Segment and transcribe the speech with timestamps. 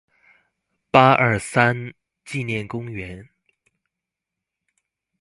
[0.89, 1.93] 八二三
[2.25, 3.27] 紀念公園